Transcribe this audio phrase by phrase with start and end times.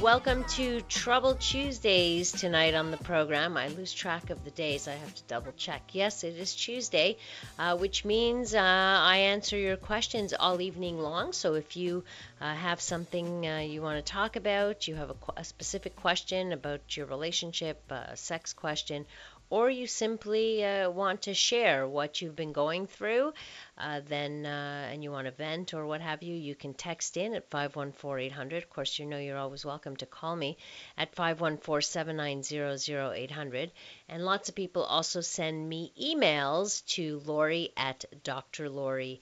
[0.00, 3.56] Welcome to Trouble Tuesdays tonight on the program.
[3.56, 4.86] I lose track of the days.
[4.86, 5.80] I have to double check.
[5.92, 7.16] Yes, it is Tuesday,
[7.58, 11.32] uh, which means uh, I answer your questions all evening long.
[11.32, 12.04] So if you
[12.42, 16.52] uh, have something uh, you want to talk about, you have a, a specific question
[16.52, 19.06] about your relationship, a sex question,
[19.48, 23.32] or you simply uh, want to share what you've been going through,
[23.78, 27.16] uh, then uh, and you want to vent or what have you, you can text
[27.16, 28.56] in at 514-800.
[28.56, 30.56] Of course, you know you're always welcome to call me
[30.98, 33.70] at 514-790-0800.
[34.08, 39.18] And lots of people also send me emails to Lori at drlori.com,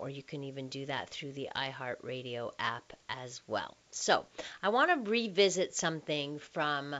[0.00, 3.76] or you can even do that through the iHeartRadio app as well.
[3.90, 4.24] So
[4.62, 6.96] I want to revisit something from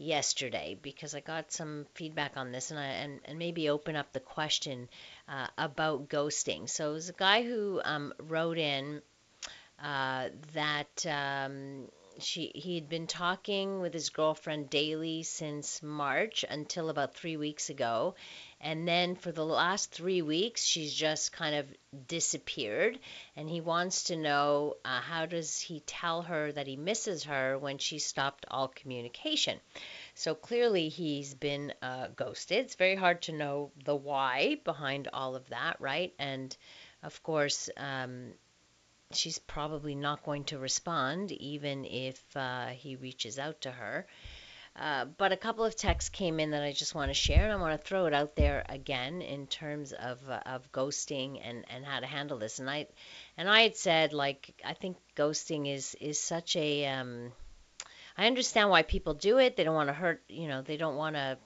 [0.00, 4.12] yesterday because I got some feedback on this and I and, and maybe open up
[4.12, 4.88] the question
[5.28, 6.68] uh, about ghosting.
[6.68, 9.02] So it was a guy who um, wrote in
[9.82, 11.88] uh, that um,
[12.18, 17.70] she he had been talking with his girlfriend daily since March until about three weeks
[17.70, 18.14] ago,
[18.60, 21.66] and then for the last three weeks she's just kind of
[22.06, 22.98] disappeared.
[23.36, 27.58] And he wants to know uh, how does he tell her that he misses her
[27.58, 29.58] when she stopped all communication.
[30.14, 32.58] So clearly he's been uh, ghosted.
[32.58, 36.12] It's very hard to know the why behind all of that, right?
[36.18, 36.54] And
[37.02, 37.70] of course.
[37.76, 38.32] Um,
[39.12, 44.06] she's probably not going to respond even if uh, he reaches out to her.
[44.76, 47.52] Uh, but a couple of texts came in that I just want to share, and
[47.52, 51.64] I want to throw it out there again in terms of uh, of ghosting and,
[51.68, 52.60] and how to handle this.
[52.60, 52.86] And I
[53.36, 57.32] and I had said like I think ghosting is is such a um,
[58.16, 59.56] I understand why people do it.
[59.56, 61.36] They don't want to hurt, you know, they don't want to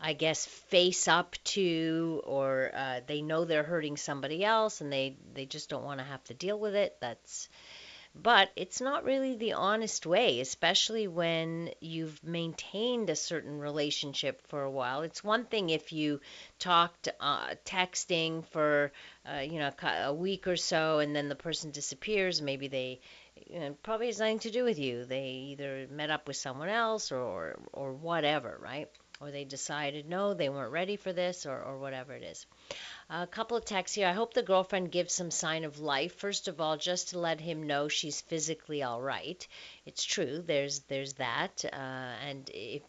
[0.00, 5.16] I guess face up to or uh, they know they're hurting somebody else and they
[5.34, 6.96] they just don't want to have to deal with it.
[7.00, 7.48] That's
[8.14, 14.62] but it's not really the honest way, especially when you've maintained a certain relationship for
[14.62, 15.02] a while.
[15.02, 16.20] It's one thing if you
[16.58, 18.92] talked uh, texting for
[19.26, 22.42] uh, you know a week or so, and then the person disappears.
[22.42, 23.00] Maybe they
[23.46, 25.04] you know, probably has nothing to do with you.
[25.04, 28.88] They either met up with someone else or or, or whatever, right?
[29.20, 32.46] Or they decided no, they weren't ready for this, or, or whatever it is.
[33.10, 34.06] A couple of texts here.
[34.06, 36.14] I hope the girlfriend gives some sign of life.
[36.14, 39.46] First of all, just to let him know she's physically all right.
[39.84, 40.42] It's true.
[40.42, 41.64] There's there's that.
[41.70, 42.82] Uh, and if,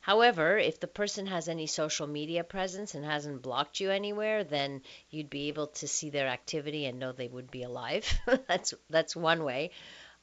[0.00, 4.82] however, if the person has any social media presence and hasn't blocked you anywhere, then
[5.10, 8.06] you'd be able to see their activity and know they would be alive.
[8.48, 9.70] that's that's one way.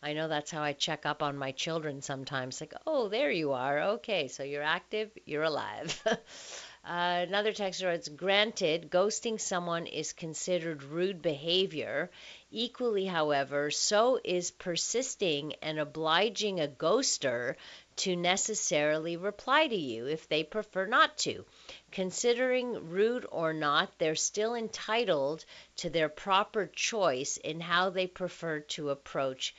[0.03, 2.61] I know that's how I check up on my children sometimes.
[2.61, 3.79] Like, oh, there you are.
[3.95, 6.03] Okay, so you're active, you're alive.
[6.83, 12.09] Uh, another texter writes, granted, ghosting someone is considered rude behavior.
[12.49, 17.55] Equally, however, so is persisting and obliging a ghoster
[17.97, 21.45] to necessarily reply to you if they prefer not to.
[21.91, 28.59] Considering rude or not, they're still entitled to their proper choice in how they prefer
[28.59, 29.53] to approach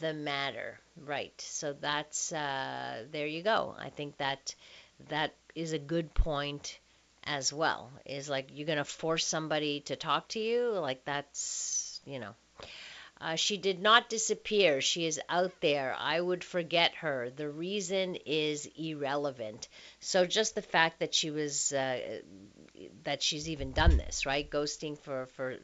[0.00, 0.80] the matter.
[0.96, 1.40] Right.
[1.40, 3.76] So that's uh, there you go.
[3.78, 4.54] I think that
[5.08, 6.78] that is a good point
[7.24, 7.90] as well.
[8.06, 12.34] Is like you're gonna force somebody to talk to you, like that's you know.
[13.20, 14.80] Uh, she did not disappear.
[14.80, 15.94] She is out there.
[15.98, 17.30] I would forget her.
[17.30, 19.68] The reason is irrelevant.
[20.00, 22.20] So just the fact that she was uh,
[23.04, 24.48] that she's even done this, right?
[24.50, 25.56] Ghosting for for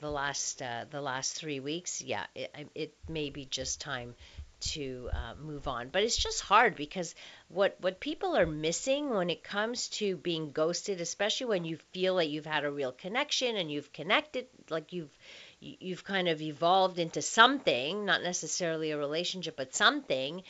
[0.00, 2.02] the last uh, the last three weeks.
[2.02, 4.14] Yeah, it, it may be just time
[4.60, 5.88] to uh, move on.
[5.90, 7.14] But it's just hard because
[7.48, 12.14] what what people are missing when it comes to being ghosted, especially when you feel
[12.14, 15.16] like you've had a real connection and you've connected, like you've
[15.60, 20.42] you've kind of evolved into something, not necessarily a relationship, but something.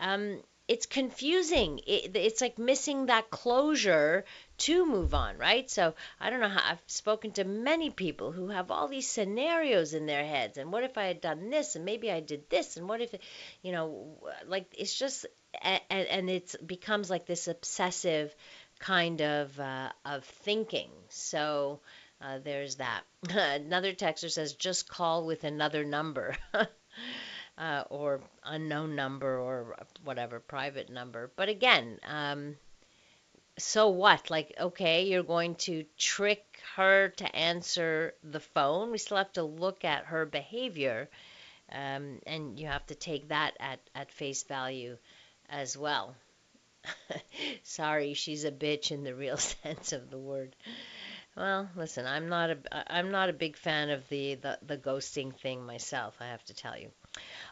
[0.00, 1.80] Um, it's confusing.
[1.86, 4.24] It, it's like missing that closure
[4.58, 5.68] to move on, right?
[5.70, 9.92] So I don't know how I've spoken to many people who have all these scenarios
[9.92, 10.58] in their heads.
[10.58, 11.76] And what if I had done this?
[11.76, 12.76] And maybe I did this.
[12.76, 13.14] And what if,
[13.62, 15.26] you know, like it's just,
[15.60, 18.34] and, and it becomes like this obsessive
[18.78, 20.90] kind of uh, of thinking.
[21.08, 21.80] So
[22.20, 23.02] uh, there's that.
[23.30, 26.36] another texter says, just call with another number.
[27.62, 31.30] uh, or unknown number or whatever private number.
[31.36, 32.56] But again, um,
[33.56, 34.30] so what?
[34.30, 38.90] Like, okay, you're going to trick her to answer the phone.
[38.90, 41.08] We still have to look at her behavior.
[41.70, 44.98] Um, and you have to take that at, at face value
[45.48, 46.16] as well.
[47.62, 50.56] Sorry, she's a bitch in the real sense of the word.
[51.36, 52.58] Well, listen, I'm not a
[52.92, 56.54] I'm not a big fan of the, the the ghosting thing myself, I have to
[56.54, 56.90] tell you.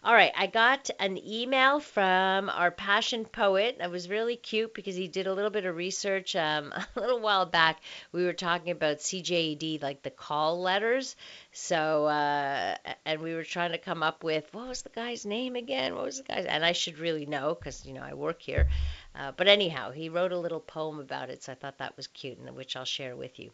[0.02, 3.76] All right, I got an email from our passion poet.
[3.78, 6.34] That was really cute because he did a little bit of research.
[6.34, 7.80] Um, a little while back,
[8.10, 11.16] we were talking about CJAD, like the call letters.
[11.52, 15.54] So, uh, and we were trying to come up with what was the guy's name
[15.54, 15.94] again?
[15.94, 16.46] What was the guy's?
[16.46, 18.68] And I should really know because you know I work here.
[19.12, 22.06] Uh, but anyhow, he wrote a little poem about it, so I thought that was
[22.06, 23.50] cute, and which I'll share with you.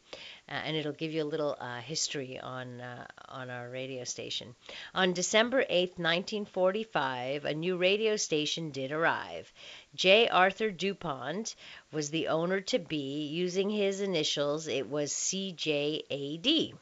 [0.48, 4.54] Uh, and it'll give you a little uh, history on uh, on our radio station.
[4.94, 9.50] On December 8, 1945, a new radio station did arrive.
[9.94, 10.28] J.
[10.28, 11.54] Arthur DuPont
[11.90, 13.26] was the owner to be.
[13.26, 16.74] Using his initials, it was CJAD.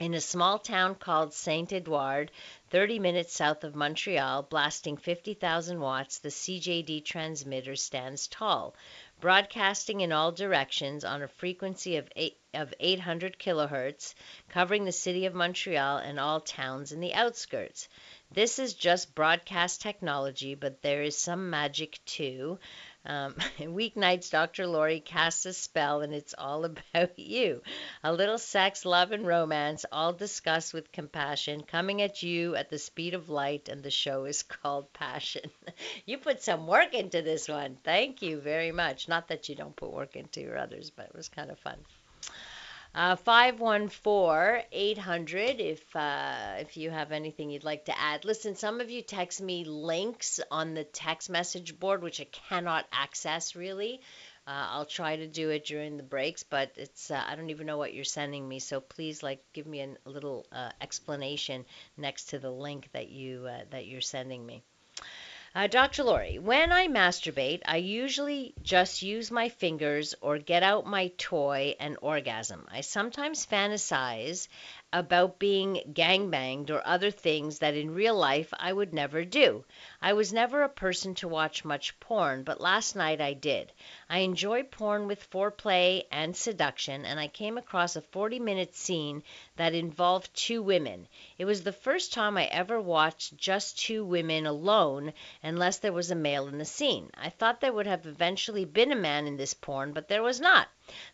[0.00, 2.32] In a small town called Saint Edward,
[2.72, 8.74] 30 minutes south of Montreal, blasting 50,000 watts, the CJAD transmitter stands tall,
[9.20, 14.14] broadcasting in all directions on a frequency of, eight, of 800 kilohertz,
[14.48, 17.88] covering the city of Montreal and all towns in the outskirts.
[18.30, 22.58] This is just broadcast technology, but there is some magic too.
[23.04, 24.66] Um, weeknights, Dr.
[24.66, 26.64] Lori casts a spell, and it's all
[26.94, 27.62] about you.
[28.04, 32.78] A little sex, love, and romance, all discussed with compassion, coming at you at the
[32.78, 35.50] speed of light, and the show is called Passion.
[36.06, 37.76] you put some work into this one.
[37.82, 39.08] Thank you very much.
[39.08, 41.78] Not that you don't put work into your others, but it was kind of fun.
[42.94, 48.26] Uh, 514-800 if uh, if you have anything you'd like to add.
[48.26, 52.86] Listen, some of you text me links on the text message board, which I cannot
[52.92, 54.02] access really.
[54.46, 57.66] Uh, I'll try to do it during the breaks, but it's uh, I don't even
[57.66, 58.58] know what you're sending me.
[58.58, 61.64] So please, like, give me an, a little uh, explanation
[61.96, 64.64] next to the link that you uh, that you're sending me.
[65.54, 66.02] Uh, Dr.
[66.02, 71.74] Lori, when I masturbate, I usually just use my fingers or get out my toy
[71.78, 72.66] and orgasm.
[72.70, 74.48] I sometimes fantasize
[74.94, 79.64] about being gangbanged or other things that in real life I would never do.
[80.04, 83.70] I was never a person to watch much porn, but last night I did.
[84.10, 89.22] I enjoy porn with foreplay and seduction, and I came across a 40 minute scene
[89.54, 91.06] that involved two women.
[91.38, 96.10] It was the first time I ever watched just two women alone, unless there was
[96.10, 97.08] a male in the scene.
[97.14, 100.40] I thought there would have eventually been a man in this porn, but there was
[100.40, 100.66] not.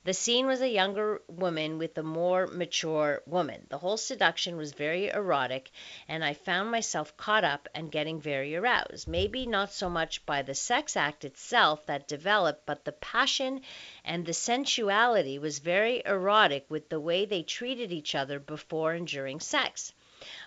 [0.05, 3.67] The scene was a younger woman with a more mature woman.
[3.69, 5.70] The whole seduction was very erotic,
[6.08, 8.77] and I found myself caught up and getting very aroused.
[9.08, 13.62] Maybe not so much by the sex act itself that developed, but the passion
[14.04, 19.06] and the sensuality was very erotic with the way they treated each other before and
[19.06, 19.92] during sex.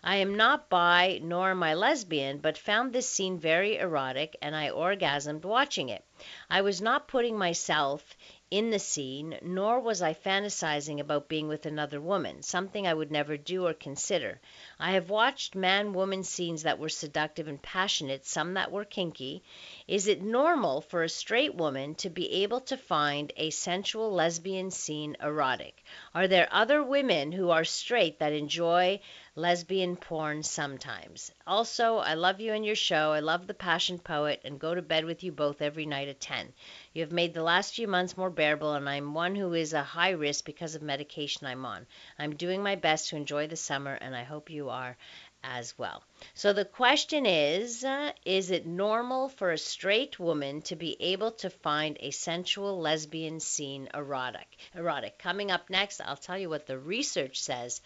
[0.03, 4.55] I am not bi nor am I lesbian, but found this scene very erotic and
[4.55, 6.03] I orgasmed watching it.
[6.49, 8.15] I was not putting myself
[8.51, 13.09] in the scene, nor was I fantasizing about being with another woman, something I would
[13.09, 14.41] never do or consider.
[14.77, 19.41] I have watched man woman scenes that were seductive and passionate, some that were kinky.
[19.87, 24.69] Is it normal for a straight woman to be able to find a sensual lesbian
[24.69, 25.81] scene erotic?
[26.13, 28.99] Are there other women who are straight that enjoy
[29.33, 31.31] lesbian porn sometimes?
[31.47, 33.13] Also, I love you and your show.
[33.13, 36.53] I love the Passion Poet and go to bed with you both every night 10.
[36.93, 39.83] You have made the last few months more bearable, and I'm one who is a
[39.83, 41.85] high risk because of medication I'm on.
[42.19, 44.97] I'm doing my best to enjoy the summer, and I hope you are
[45.43, 46.03] as well.
[46.33, 51.31] So the question is uh, Is it normal for a straight woman to be able
[51.31, 54.57] to find a sensual lesbian scene erotic?
[54.75, 55.17] Erotic.
[55.17, 57.81] Coming up next, I'll tell you what the research says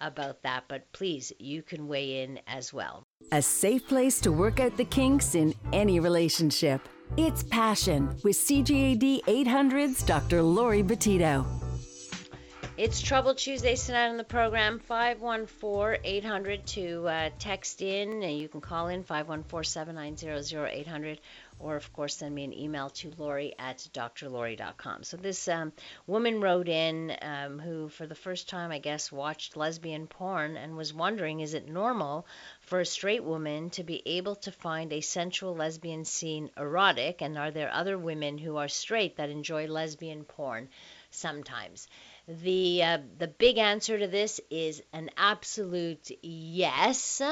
[0.00, 3.04] about that, but please, you can weigh in as well.
[3.32, 6.88] A safe place to work out the kinks in any relationship.
[7.16, 10.42] It's Passion with CJAD 800's Dr.
[10.42, 11.46] Lori Betito.
[12.76, 14.78] It's Trouble Tuesdays tonight on the program.
[14.78, 18.22] 514 800 to uh, text in.
[18.22, 21.20] And you can call in 514 790 0800
[21.60, 25.02] or of course send me an email to lori at drlori.com.
[25.02, 25.72] So this um,
[26.06, 30.76] woman wrote in um, who for the first time I guess watched lesbian porn and
[30.76, 32.26] was wondering is it normal
[32.68, 37.38] for a straight woman to be able to find a sensual lesbian scene erotic and
[37.38, 40.68] are there other women who are straight that enjoy lesbian porn
[41.10, 41.88] sometimes?
[42.28, 47.22] The uh, the big answer to this is an absolute yes.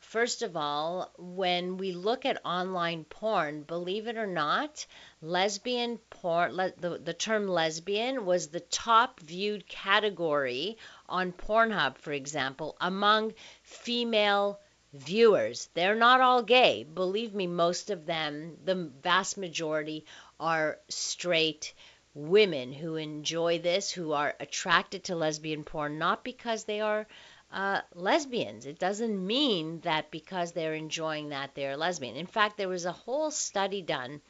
[0.00, 4.86] First of all, when we look at online porn, believe it or not,
[5.20, 10.78] lesbian porn, le- the, the term lesbian was the top viewed category
[11.10, 14.58] on Pornhub, for example, among female
[14.92, 15.68] viewers.
[15.74, 16.84] They're not all gay.
[16.84, 20.04] Believe me, most of them, the vast majority,
[20.40, 21.74] are straight
[22.14, 27.06] women who enjoy this, who are attracted to lesbian porn, not because they are
[27.52, 28.66] uh, lesbians.
[28.66, 32.16] It doesn't mean that because they're enjoying that they're lesbian.
[32.16, 34.20] In fact, there was a whole study done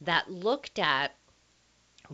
[0.00, 1.14] that looked at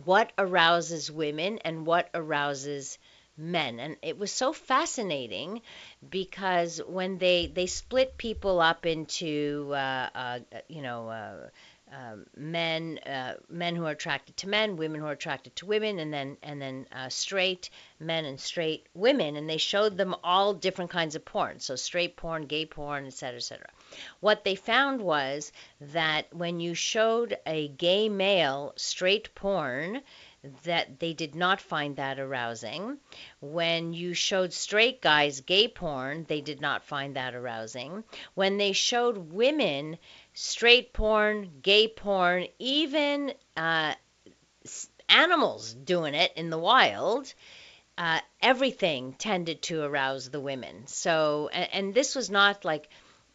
[0.05, 2.97] what arouses women and what arouses
[3.37, 5.61] men and it was so fascinating
[6.09, 11.49] because when they they split people up into uh, uh, you know uh,
[11.93, 15.99] um, men uh, men who are attracted to men, women who are attracted to women,
[15.99, 20.53] and then and then uh, straight men and straight women, and they showed them all
[20.53, 23.69] different kinds of porn, so straight porn, gay porn, etc., etc.
[24.19, 30.01] What they found was that when you showed a gay male straight porn,
[30.63, 32.97] that they did not find that arousing.
[33.39, 38.03] When you showed straight guys gay porn, they did not find that arousing.
[38.33, 39.97] When they showed women
[40.33, 43.93] straight porn, gay porn, even uh,
[45.09, 47.33] animals doing it in the wild,
[47.97, 50.87] uh, everything tended to arouse the women.
[50.87, 52.89] So, and, and this was not like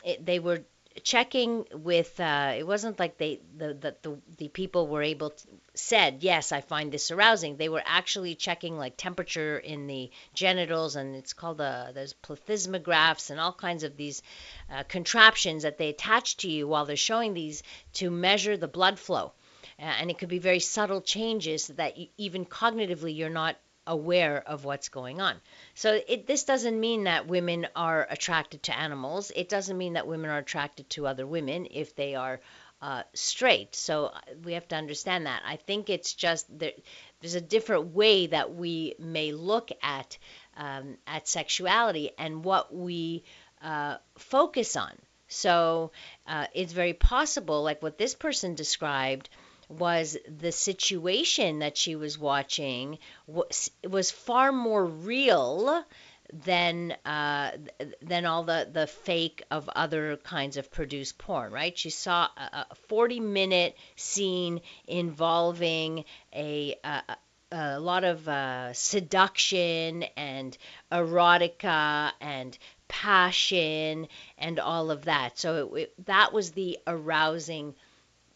[0.04, 0.62] it, they were
[1.02, 5.46] checking with uh, it wasn't like they the, the the the people were able to
[5.74, 10.96] said yes i find this arousing they were actually checking like temperature in the genitals
[10.96, 14.22] and it's called the there's plethysmographs and all kinds of these
[14.70, 17.62] uh, contraptions that they attach to you while they're showing these
[17.92, 19.32] to measure the blood flow
[19.78, 24.40] uh, and it could be very subtle changes that you, even cognitively you're not aware
[24.46, 25.34] of what's going on.
[25.74, 29.32] So it, this doesn't mean that women are attracted to animals.
[29.34, 32.40] It doesn't mean that women are attracted to other women if they are
[32.82, 33.74] uh, straight.
[33.76, 35.42] So uh, we have to understand that.
[35.46, 36.72] I think it's just there,
[37.20, 40.18] there's a different way that we may look at
[40.56, 43.24] um, at sexuality and what we
[43.62, 44.92] uh, focus on.
[45.28, 45.92] So
[46.26, 49.30] uh, it's very possible, like what this person described,
[49.68, 55.84] was the situation that she was watching was, was far more real
[56.32, 57.52] than uh,
[58.00, 61.76] than all the the fake of other kinds of produced porn, right?
[61.76, 67.16] She saw a, a 40 minute scene involving a, a
[67.52, 70.56] a lot of uh, seduction and
[70.90, 72.56] erotica and
[72.88, 74.08] passion
[74.38, 75.38] and all of that.
[75.38, 77.74] So it, it, that was the arousing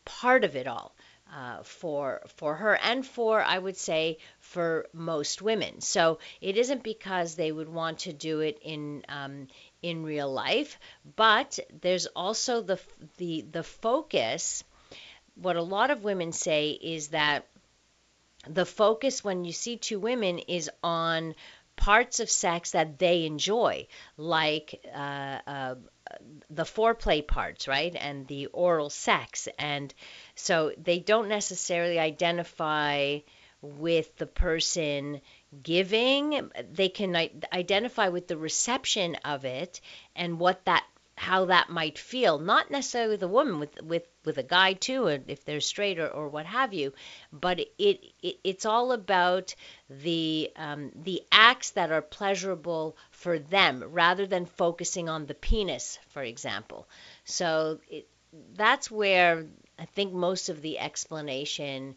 [0.04, 0.94] part of it all
[1.34, 5.80] uh, for for her and for I would say for most women.
[5.80, 9.48] So it isn't because they would want to do it in um,
[9.82, 10.78] in real life,
[11.16, 12.78] but there's also the
[13.18, 14.64] the the focus.
[15.34, 17.46] What a lot of women say is that
[18.48, 21.34] the focus when you see two women is on
[21.74, 23.86] parts of sex that they enjoy,
[24.16, 25.74] like uh, uh,
[26.48, 29.92] the foreplay parts, right, and the oral sex, and
[30.34, 33.18] so they don't necessarily identify
[33.78, 35.20] with the person
[35.62, 36.50] giving.
[36.72, 37.16] They can
[37.52, 39.80] identify with the reception of it
[40.14, 40.84] and what that
[41.18, 45.06] how that might feel not necessarily with a woman with with with a guy too
[45.06, 46.92] if they're straight or, or what have you
[47.32, 49.54] but it, it it's all about
[49.88, 55.98] the um, the acts that are pleasurable for them rather than focusing on the penis
[56.10, 56.86] for example
[57.24, 58.06] so it,
[58.54, 59.46] that's where
[59.78, 61.96] I think most of the explanation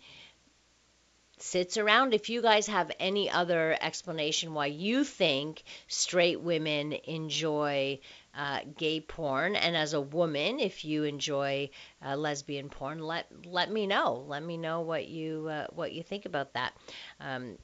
[1.41, 2.13] sits around.
[2.13, 7.99] If you guys have any other explanation why you think straight women enjoy
[8.35, 11.69] uh, gay porn, and as a woman, if you enjoy
[12.05, 14.23] uh, lesbian porn, let let me know.
[14.27, 16.73] Let me know what you uh, what you think about that.
[17.19, 17.57] Um,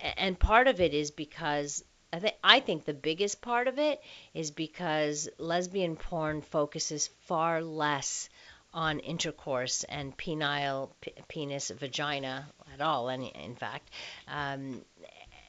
[0.00, 4.00] and part of it is because I think I think the biggest part of it
[4.34, 8.28] is because lesbian porn focuses far less
[8.72, 13.90] on intercourse and penile p- penis vagina at all any in fact
[14.28, 14.82] um,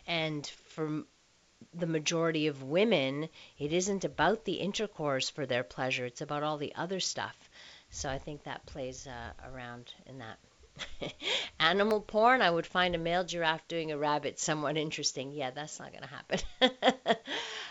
[0.08, 1.04] and for
[1.74, 3.28] the majority of women
[3.60, 7.50] it isn't about the intercourse for their pleasure it's about all the other stuff
[7.90, 10.38] so i think that plays uh, around in that
[11.60, 15.32] Animal porn, I would find a male giraffe doing a rabbit somewhat interesting.
[15.32, 16.40] Yeah, that's not going to happen.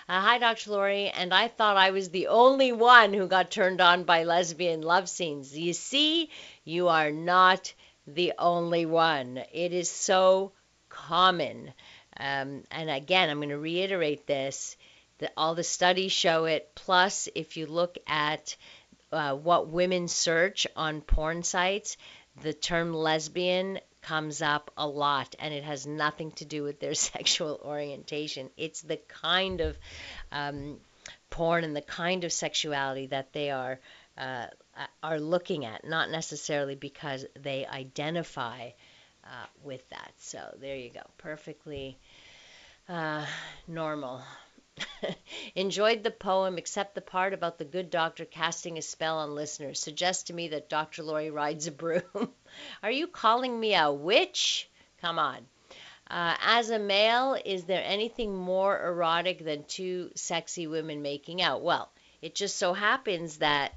[0.08, 0.70] uh, hi, Dr.
[0.70, 4.82] Lori, and I thought I was the only one who got turned on by lesbian
[4.82, 5.56] love scenes.
[5.56, 6.30] You see,
[6.64, 7.72] you are not
[8.06, 9.42] the only one.
[9.52, 10.52] It is so
[10.88, 11.72] common.
[12.18, 14.76] Um, and again, I'm going to reiterate this
[15.18, 16.70] that all the studies show it.
[16.74, 18.56] Plus, if you look at
[19.12, 21.96] uh, what women search on porn sites,
[22.42, 26.94] the term lesbian comes up a lot and it has nothing to do with their
[27.12, 28.50] sexual orientation.
[28.56, 29.78] It's the kind of
[30.32, 30.78] um,
[31.30, 33.78] porn and the kind of sexuality that they are
[34.18, 34.46] uh,
[35.02, 38.70] are looking at, not necessarily because they identify
[39.24, 40.12] uh, with that.
[40.18, 41.98] So there you go, perfectly
[42.88, 43.24] uh,
[43.66, 44.22] normal.
[45.54, 49.80] Enjoyed the poem, except the part about the good doctor casting a spell on listeners.
[49.80, 51.02] Suggests to me that Dr.
[51.02, 52.02] Lori rides a broom.
[52.82, 54.68] Are you calling me a witch?
[55.00, 55.46] Come on.
[56.10, 61.62] Uh, as a male, is there anything more erotic than two sexy women making out?
[61.62, 61.90] Well,
[62.20, 63.72] it just so happens that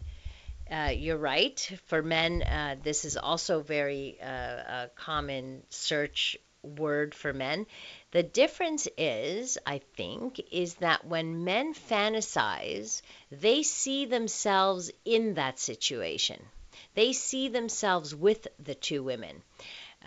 [0.71, 1.59] uh, you're right.
[1.85, 7.65] For men, uh, this is also very uh, a common search word for men.
[8.11, 15.59] The difference is, I think, is that when men fantasize, they see themselves in that
[15.59, 16.43] situation.
[16.95, 19.43] They see themselves with the two women.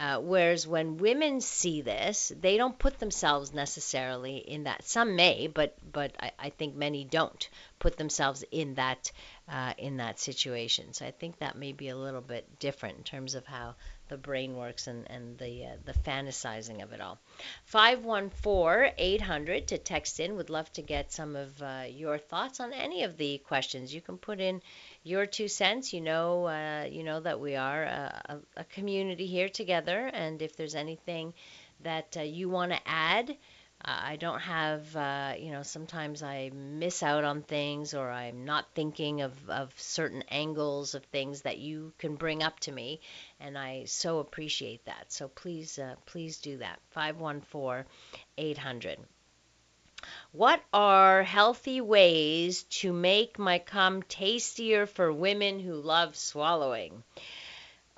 [0.00, 4.83] Uh, whereas when women see this, they don't put themselves necessarily in that.
[4.83, 7.47] Some may, but but I, I think many don't
[7.78, 9.12] put themselves in that
[9.47, 10.95] uh, in that situation.
[10.95, 13.75] So I think that may be a little bit different in terms of how
[14.09, 17.19] the brain works and, and the uh, the fantasizing of it all.
[17.71, 20.35] 514-800 to text in.
[20.37, 23.95] Would love to get some of uh, your thoughts on any of the questions.
[23.95, 24.62] You can put in
[25.02, 25.92] your two cents.
[25.92, 30.57] You know, uh, you know that we are a, a, community here together, and if
[30.57, 31.35] there's anything
[31.83, 33.37] that uh, you want to add,
[33.83, 38.66] I don't have, uh, you know, sometimes I miss out on things or I'm not
[38.75, 43.00] thinking of, of certain angles of things that you can bring up to me,
[43.38, 45.11] and I so appreciate that.
[45.11, 46.78] So please, uh, please do that.
[46.90, 47.87] 514
[48.37, 48.99] 800.
[50.32, 57.02] What are healthy ways to make my cum tastier for women who love swallowing?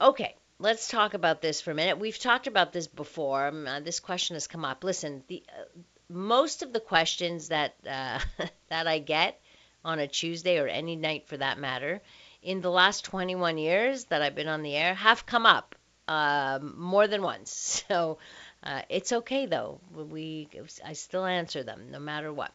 [0.00, 1.98] Okay, let's talk about this for a minute.
[1.98, 3.48] We've talked about this before.
[3.48, 4.82] Um, uh, this question has come up.
[4.82, 5.64] Listen, the uh,
[6.08, 8.18] most of the questions that uh,
[8.70, 9.38] that I get
[9.84, 12.00] on a Tuesday or any night for that matter
[12.42, 15.74] in the last 21 years that I've been on the air have come up
[16.08, 17.84] um, more than once.
[17.88, 18.18] So
[18.62, 19.80] uh, it's okay though.
[19.94, 20.48] We
[20.84, 22.52] I still answer them no matter what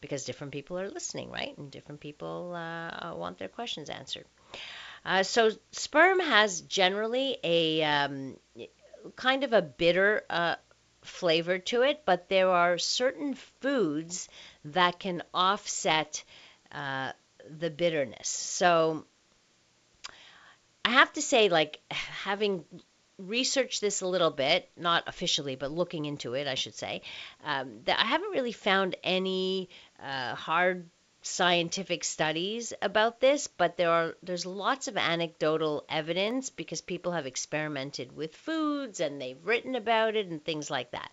[0.00, 1.56] because different people are listening, right?
[1.58, 4.24] And different people uh, want their questions answered.
[5.04, 8.36] Uh, so sperm has generally a um,
[9.16, 10.54] kind of a bitter uh,
[11.02, 14.28] flavor to it, but there are certain foods
[14.64, 16.22] that can offset
[16.70, 17.12] uh,
[17.58, 18.28] the bitterness.
[18.28, 19.04] So
[20.84, 22.64] I have to say, like, having
[23.18, 27.02] researched this a little bit, not officially, but looking into it, I should say,
[27.44, 29.68] um, that I haven't really found any
[30.02, 30.88] uh, hard
[31.24, 37.26] scientific studies about this, but there are there's lots of anecdotal evidence because people have
[37.26, 41.10] experimented with foods and they've written about it and things like that.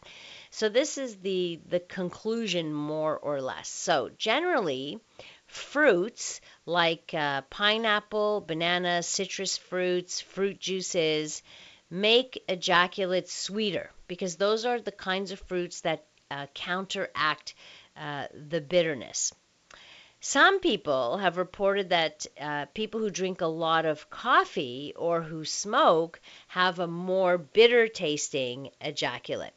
[0.50, 3.70] So this is the the conclusion more or less.
[3.70, 5.00] So generally,
[5.46, 11.44] fruits like uh, pineapple, banana, citrus fruits, fruit juices
[11.90, 17.56] make ejaculate sweeter because those are the kinds of fruits that uh, counteract
[17.98, 19.34] uh, the bitterness.
[20.22, 25.46] Some people have reported that uh, people who drink a lot of coffee or who
[25.46, 29.54] smoke have a more bitter tasting ejaculate.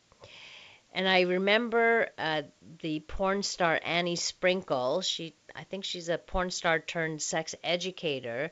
[0.95, 2.43] And I remember uh,
[2.81, 5.01] the porn star Annie Sprinkle.
[5.01, 8.51] She, I think she's a porn star turned sex educator.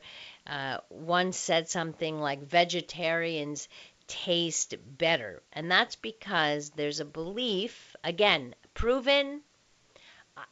[0.51, 3.69] Uh, once said something like vegetarians
[4.07, 9.41] taste better, and that's because there's a belief, again, proven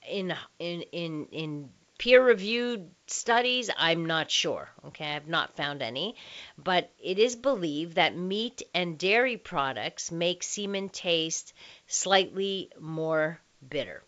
[0.07, 5.15] in in in in peer reviewed studies i'm not sure okay?
[5.15, 6.15] I've not found any.
[6.57, 11.53] But it is believed that meat and dairy products make semen taste
[11.87, 14.03] slightly more bitter.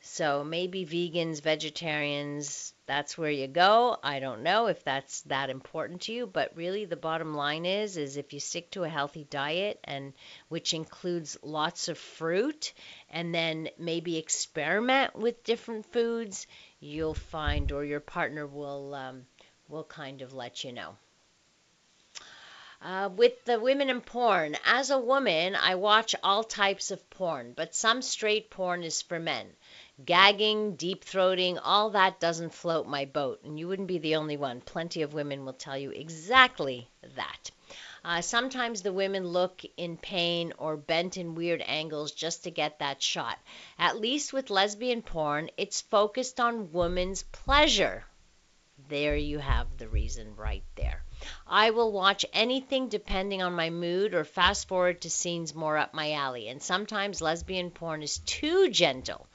[0.00, 3.96] So maybe vegans vegetarians that's where you go.
[4.02, 7.96] I don't know if that's that important to you, but really the bottom line is
[7.96, 10.12] is if you stick to a healthy diet and
[10.48, 12.74] which includes lots of fruit
[13.08, 16.46] and then maybe experiment with different foods,
[16.78, 19.26] you'll find or your partner will um,
[19.68, 20.96] will kind of let you know.
[22.82, 27.54] Uh, with the women in porn, as a woman, I watch all types of porn,
[27.56, 29.56] but some straight porn is for men
[30.04, 33.40] gagging, deep throating, all that doesn't float my boat.
[33.44, 34.60] And you wouldn't be the only one.
[34.60, 37.50] Plenty of women will tell you exactly that.
[38.04, 42.80] Uh, sometimes the women look in pain or bent in weird angles just to get
[42.80, 43.38] that shot.
[43.78, 48.04] At least with lesbian porn, it's focused on women's pleasure.
[48.88, 51.02] There you have the reason right there.
[51.46, 55.94] I will watch anything depending on my mood or fast forward to scenes more up
[55.94, 56.48] my alley.
[56.48, 59.26] And sometimes lesbian porn is too gentle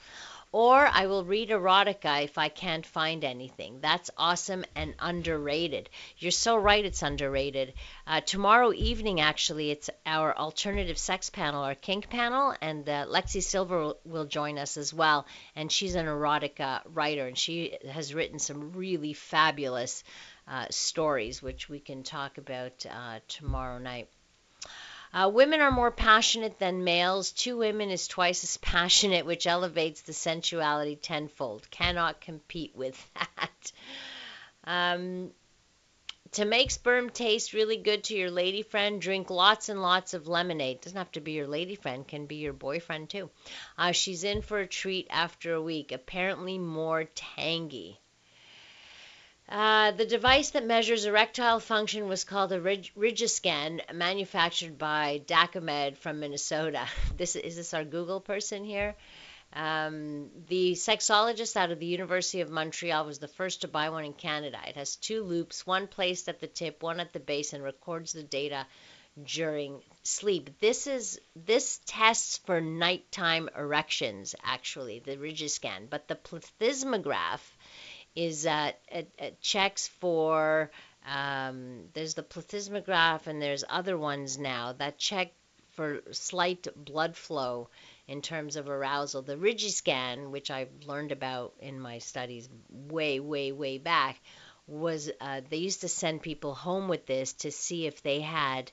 [0.52, 3.82] Or I will read erotica if I can't find anything.
[3.82, 5.92] That's awesome and underrated.
[6.18, 7.74] You're so right, it's underrated.
[8.08, 13.44] Uh, tomorrow evening, actually, it's our alternative sex panel, our kink panel, and uh, Lexi
[13.44, 15.28] Silver will, will join us as well.
[15.56, 20.04] And she's an erotica writer, and she has written some really fabulous
[20.48, 24.10] uh, stories, which we can talk about uh, tomorrow night.
[25.14, 27.32] Uh, women are more passionate than males.
[27.32, 31.70] Two women is twice as passionate, which elevates the sensuality tenfold.
[31.72, 33.72] Cannot compete with that.
[34.64, 35.32] Um,
[36.34, 40.28] to make sperm taste really good to your lady friend, drink lots and lots of
[40.28, 40.82] lemonade.
[40.82, 43.32] Doesn't have to be your lady friend, can be your boyfriend too.
[43.78, 45.92] Uh, she's in for a treat after a week.
[45.92, 48.00] Apparently more tangy.
[49.50, 55.98] Uh, the device that measures erectile function was called a Rig- Rigiscan, manufactured by Dacomed
[55.98, 56.88] from Minnesota.
[57.18, 58.96] This is this our Google person here.
[59.54, 64.06] Um, the sexologist out of the University of Montreal was the first to buy one
[64.06, 64.60] in Canada.
[64.68, 68.14] It has two loops, one placed at the tip, one at the base, and records
[68.14, 68.68] the data
[69.26, 70.60] during sleep.
[70.60, 77.42] This is this tests for nighttime erections, actually, the Rigiscan, but the plethysmograph
[78.20, 80.70] is that it, it checks for
[81.08, 85.32] um, there's the plethysmograph and there's other ones now that check
[85.72, 87.70] for slight blood flow
[88.10, 89.22] in terms of arousal.
[89.22, 94.20] The Rigiscan, which I've learned about in my studies way, way, way back,
[94.68, 98.70] was uh, they used to send people home with this to see if they had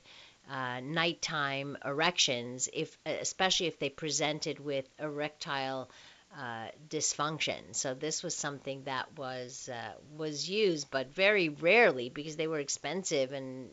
[0.51, 5.89] uh, nighttime erections, if especially if they presented with erectile
[6.35, 7.61] uh, dysfunction.
[7.71, 12.59] So this was something that was uh, was used, but very rarely because they were
[12.59, 13.69] expensive and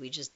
[0.00, 0.32] we just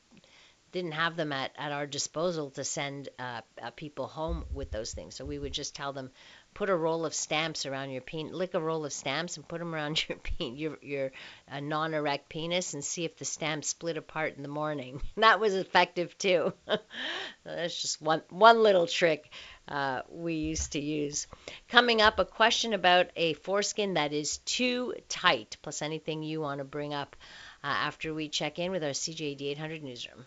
[0.72, 4.92] didn't have them at, at our disposal to send uh, uh people home with those
[4.92, 5.14] things.
[5.14, 6.10] So we would just tell them,
[6.52, 9.58] put a roll of stamps around your penis, lick a roll of stamps and put
[9.58, 11.12] them around your pen, your your
[11.50, 15.00] uh, non-erect penis, and see if the stamps split apart in the morning.
[15.16, 16.52] that was effective too.
[17.44, 19.30] That's just one one little trick
[19.68, 21.26] uh, we used to use.
[21.68, 26.58] Coming up, a question about a foreskin that is too tight, plus anything you want
[26.58, 27.16] to bring up
[27.64, 30.26] uh, after we check in with our CJAD 800 newsroom.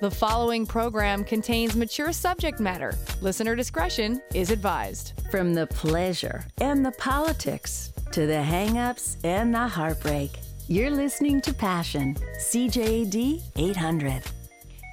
[0.00, 2.94] The following program contains mature subject matter.
[3.22, 5.14] Listener discretion is advised.
[5.30, 10.30] From the pleasure and the politics to the hang-ups and the heartbreak,
[10.68, 14.22] you're listening to Passion, CJAD 800.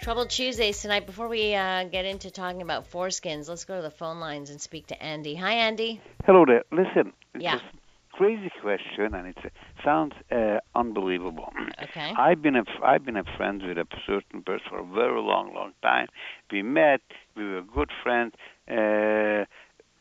[0.03, 1.05] Troubled Tuesdays tonight.
[1.05, 4.59] Before we uh, get into talking about foreskins, let's go to the phone lines and
[4.59, 5.33] speak to Andy.
[5.35, 6.01] Hi, Andy.
[6.25, 6.65] Hello there.
[6.73, 7.55] Listen, it's Yeah.
[7.55, 9.37] a crazy question, and it
[9.81, 11.53] sounds uh, unbelievable.
[11.81, 12.11] Okay.
[12.17, 15.53] I've been a, I've been a friend with a certain person for a very long,
[15.53, 16.07] long time.
[16.51, 16.99] We met.
[17.37, 18.33] We were good friends.
[18.67, 19.45] Uh,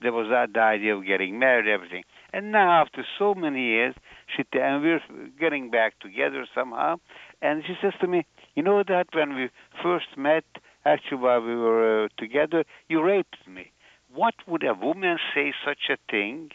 [0.02, 2.02] there was that the idea of getting married, everything.
[2.32, 3.94] And now, after so many years,
[4.36, 5.00] she and we're
[5.38, 6.96] getting back together somehow.
[7.40, 9.50] And she says to me, "You know that when we
[9.82, 10.44] first met,
[10.84, 13.72] actually while we were uh, together, you raped me.
[14.12, 16.50] What would a woman say such a thing?"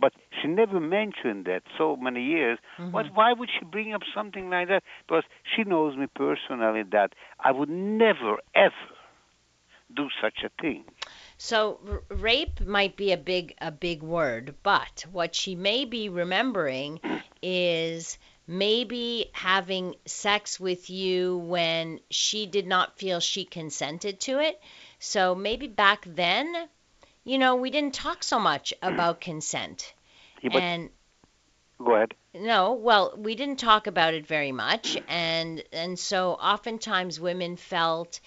[0.00, 2.58] But she never mentioned that so many years.
[2.92, 3.06] What?
[3.14, 4.84] Why would she bring up something like that?
[5.06, 8.94] Because she knows me personally that I would never ever
[9.94, 10.84] do such a thing.
[11.38, 16.08] So r- rape might be a big a big word, but what she may be
[16.08, 17.00] remembering
[17.42, 24.58] is maybe having sex with you when she did not feel she consented to it.
[24.98, 26.68] So maybe back then,
[27.24, 29.92] you know, we didn't talk so much about consent.
[30.40, 30.90] Yeah, but and
[31.84, 32.14] go ahead.
[32.34, 38.20] no, well, we didn't talk about it very much, and and so oftentimes women felt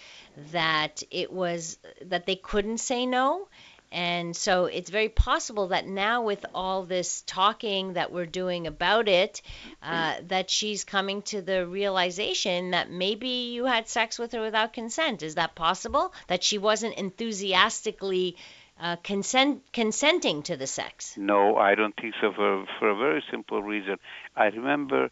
[0.52, 3.48] that it was that they couldn't say no,
[3.92, 9.10] and so it's very possible that now with all this talking that we're doing about
[9.10, 9.42] it,
[9.84, 14.72] uh, that she's coming to the realization that maybe you had sex with her without
[14.72, 15.24] consent.
[15.24, 16.14] Is that possible?
[16.28, 18.38] That she wasn't enthusiastically
[18.80, 21.16] uh, consent consenting to the sex.
[21.18, 22.32] No, I don't think so.
[22.34, 23.98] For for a very simple reason.
[24.36, 25.10] I remember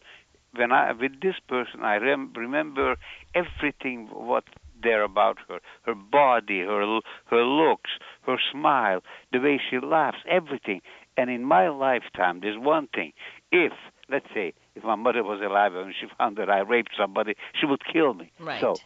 [0.54, 2.96] when I with this person, I rem- remember
[3.34, 4.44] everything what
[4.82, 7.90] there about her, her body, her l- her looks,
[8.26, 10.80] her smile, the way she laughs, everything.
[11.16, 13.12] And in my lifetime, there's one thing:
[13.52, 13.72] if
[14.08, 17.66] let's say if my mother was alive and she found that I raped somebody, she
[17.66, 18.30] would kill me.
[18.38, 18.60] Right.
[18.60, 18.76] So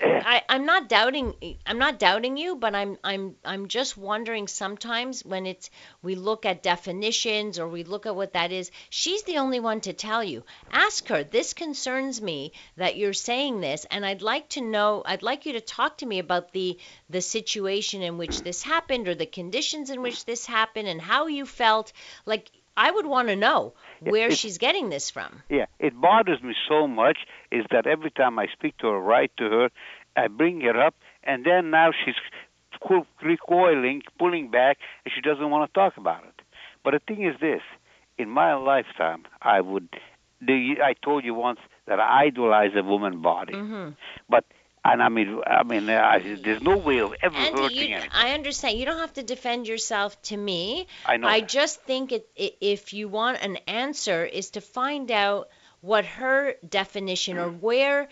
[0.00, 1.34] I, I'm not doubting
[1.66, 5.70] I'm not doubting you, but I'm I'm I'm just wondering sometimes when it's
[6.02, 9.80] we look at definitions or we look at what that is, she's the only one
[9.82, 10.44] to tell you.
[10.72, 15.22] Ask her, this concerns me that you're saying this, and I'd like to know I'd
[15.22, 16.78] like you to talk to me about the
[17.10, 21.26] the situation in which this happened or the conditions in which this happened and how
[21.26, 21.92] you felt.
[22.26, 25.42] Like I would want to know where it- she's getting this from.
[25.48, 27.18] Yeah, it bothers me so much
[27.50, 29.70] is that every time I speak to her, write to her,
[30.16, 32.14] I bring her up, and then now she's
[33.22, 36.42] recoiling, pulling back, and she doesn't want to talk about it.
[36.84, 37.62] But the thing is this:
[38.18, 39.88] in my lifetime, I would.
[40.40, 43.96] The, I told you once that I idolize a woman body, Mhm.
[44.28, 44.44] but
[44.84, 48.02] and I mean, I mean, uh, there's no way of ever Andy, hurting you.
[48.12, 48.78] I understand.
[48.78, 50.86] You don't have to defend yourself to me.
[51.04, 51.26] I know.
[51.28, 51.48] I that.
[51.48, 55.48] just think it, i if you want an answer, is to find out
[55.80, 58.08] what her definition or where,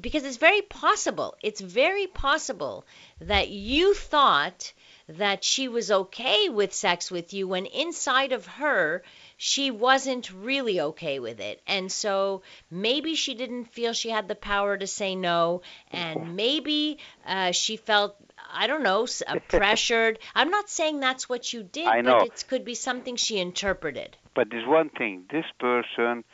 [0.00, 1.36] because it's very possible.
[1.42, 2.84] It's very possible
[3.20, 4.72] that you thought
[5.08, 9.02] that she was okay with sex with you when inside of her
[9.36, 11.60] she wasn't really okay with it.
[11.66, 16.98] And so maybe she didn't feel she had the power to say no, and maybe
[17.26, 18.16] uh, she felt,
[18.50, 20.18] I don't know, uh, pressured.
[20.34, 22.18] I'm not saying that's what you did, I know.
[22.18, 24.16] but it could be something she interpreted.
[24.34, 26.24] But there's one thing: this person,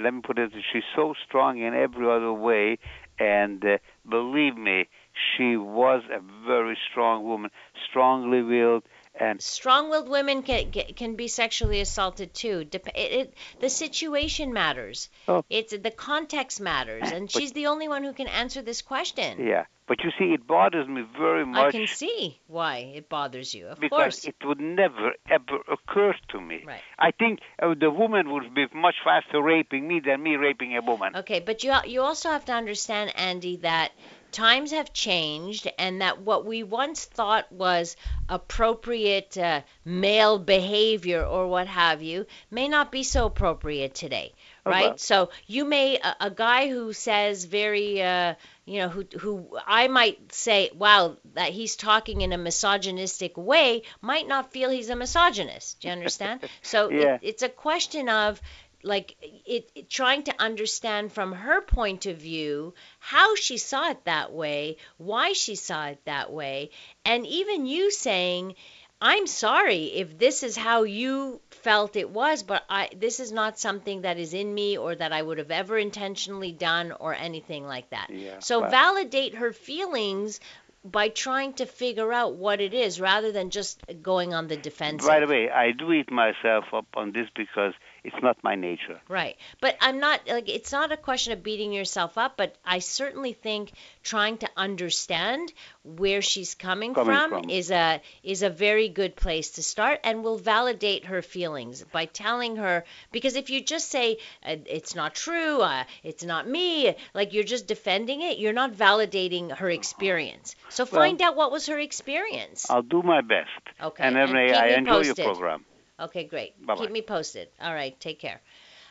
[0.00, 2.78] let me put it, she's so strong in every other way,
[3.18, 4.88] and uh, believe me,
[5.36, 7.50] she was a very strong woman,
[7.88, 8.84] strongly willed,
[9.18, 12.64] and Strong-willed women can can- be sexually assaulted too.
[12.64, 15.08] Dep- it, it, the situation matters.
[15.26, 15.44] Oh.
[15.50, 19.46] It's the context matters, and she's the only one who can answer this question.
[19.46, 19.64] yeah.
[19.88, 21.74] But you see, it bothers me very much.
[21.74, 23.68] I can see why it bothers you.
[23.68, 24.24] Of because course.
[24.26, 26.62] it would never ever occur to me.
[26.66, 26.82] Right.
[26.98, 30.82] I think uh, the woman would be much faster raping me than me raping a
[30.82, 31.16] woman.
[31.16, 33.92] Okay, but you you also have to understand, Andy, that
[34.32, 37.96] times have changed, and that what we once thought was
[38.28, 44.32] appropriate uh, male behavior or what have you may not be so appropriate today,
[44.66, 44.88] Oh, right?
[44.90, 44.98] well.
[44.98, 48.02] So you may a, a guy who says very.
[48.02, 48.34] Uh,
[48.66, 53.84] you know, who who I might say, wow, that he's talking in a misogynistic way,
[54.02, 55.80] might not feel he's a misogynist.
[55.80, 56.40] Do you understand?
[56.62, 57.14] So Yeah.
[57.14, 58.38] it, it's a question of
[58.82, 64.04] like it, it trying to understand from her point of view how she saw it
[64.04, 66.70] that way, why she saw it that way,
[67.04, 68.54] and even you saying,
[69.00, 73.58] "I'm sorry if this is how you felt it was, but I this is not
[73.58, 77.66] something that is in me or that I would have ever intentionally done or anything
[77.66, 80.40] like that." Yeah, so well- validate her feelings
[80.84, 85.08] by trying to figure out what it is rather than just going on the defensive.
[85.08, 87.74] By the way, I do eat myself up on this because
[88.12, 89.00] it's not my nature.
[89.08, 89.36] Right.
[89.60, 93.32] But I'm not like it's not a question of beating yourself up, but I certainly
[93.32, 95.52] think trying to understand
[95.84, 97.50] where she's coming, Coming from, from.
[97.50, 102.04] is a is a very good place to start and will validate her feelings by
[102.06, 106.94] telling her because if you just say uh, it's not true, uh, it's not me,
[107.14, 110.56] like you're just defending it, you're not validating her experience.
[110.68, 112.68] So Well- find out what was her experience.
[112.70, 113.48] I'll do my best.
[113.82, 115.18] Okay, And, and I enjoy posted.
[115.18, 115.64] your program.
[116.00, 116.64] Okay, great.
[116.64, 116.80] Bye-bye.
[116.82, 117.48] Keep me posted.
[117.60, 118.40] All right, take care.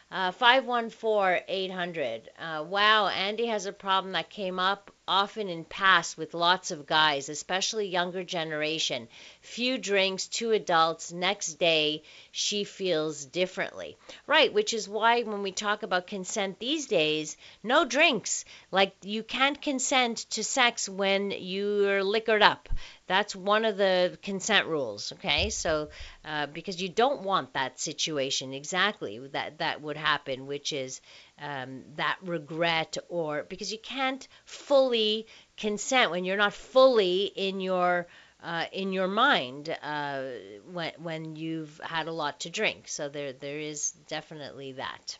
[0.10, 2.30] Uh, 514 800.
[2.40, 6.86] Uh, wow, Andy has a problem that came up often in past with lots of
[6.86, 9.10] guys, especially younger generation.
[9.42, 13.98] Few drinks, two adults, next day she feels differently.
[14.26, 18.46] Right, which is why when we talk about consent these days, no drinks.
[18.72, 22.70] Like you can't consent to sex when you're liquored up.
[23.08, 25.50] That's one of the consent rules, okay?
[25.50, 25.90] So,
[26.26, 31.00] uh, because you don't want that situation exactly that that would happen, which is
[31.40, 38.08] um, that regret or because you can't fully consent when you're not fully in your
[38.44, 40.24] uh, in your mind uh,
[40.72, 42.88] when when you've had a lot to drink.
[42.88, 45.18] So there there is definitely that.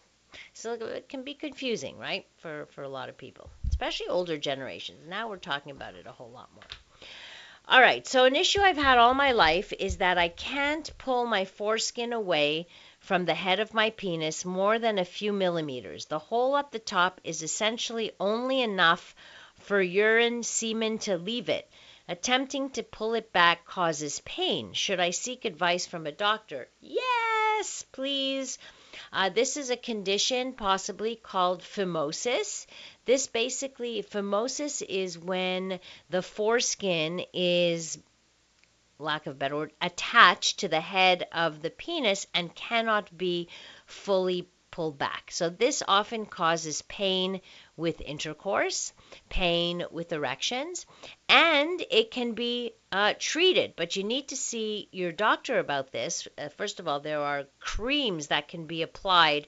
[0.54, 5.00] So it can be confusing, right, for for a lot of people, especially older generations.
[5.08, 6.64] Now we're talking about it a whole lot more.
[7.70, 11.26] All right, so an issue I've had all my life is that I can't pull
[11.26, 12.68] my foreskin away
[13.00, 16.06] from the head of my penis more than a few millimeters.
[16.06, 19.14] The hole at the top is essentially only enough
[19.60, 21.70] for urine semen to leave it.
[22.08, 24.72] Attempting to pull it back causes pain.
[24.72, 26.70] Should I seek advice from a doctor?
[26.80, 28.60] Yes, please.
[29.12, 32.66] Uh, this is a condition possibly called phimosis.
[33.06, 35.80] This basically, phimosis is when
[36.10, 37.98] the foreskin is,
[39.00, 43.48] lack of better word, attached to the head of the penis and cannot be
[43.86, 45.32] fully pulled back.
[45.32, 47.42] So this often causes pain
[47.78, 48.92] with intercourse,
[49.30, 50.86] pain with erections,
[51.30, 53.74] and it can be uh, treated.
[53.78, 56.28] But you need to see your doctor about this.
[56.38, 59.48] Uh, first of all, there are creams that can be applied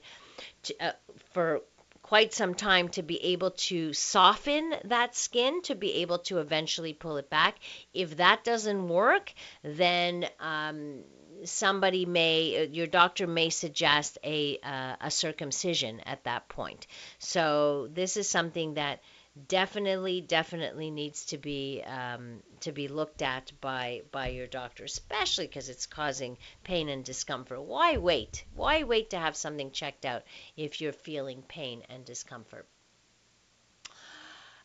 [0.62, 0.92] to, uh,
[1.32, 1.60] for
[2.02, 6.92] quite some time to be able to soften that skin to be able to eventually
[6.92, 7.56] pull it back.
[7.94, 11.04] If that doesn't work, then um,
[11.44, 16.86] somebody may, your doctor may suggest a uh, a circumcision at that point.
[17.18, 19.00] So this is something that
[19.48, 25.46] definitely definitely needs to be um, to be looked at by by your doctor especially
[25.46, 27.62] because it's causing pain and discomfort.
[27.62, 28.44] Why wait?
[28.54, 30.24] Why wait to have something checked out
[30.56, 32.66] if you're feeling pain and discomfort